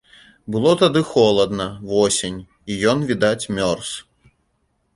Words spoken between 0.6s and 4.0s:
тады холадна, восень, і ён, відаць, мёрз.